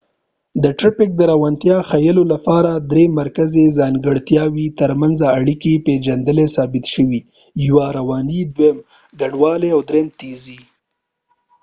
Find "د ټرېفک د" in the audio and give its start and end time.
0.63-1.21